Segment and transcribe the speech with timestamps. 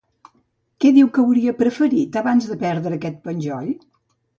[0.85, 3.75] Què diu que hauria preferit, abans que perdre aquest penjoll?